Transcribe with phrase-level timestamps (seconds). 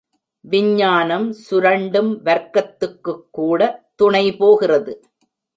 [0.45, 3.61] விஞ்ஞானம் சுரண்டும் வர்க்கத்துக்குக் கூட,
[3.95, 4.93] துணை போகிறது.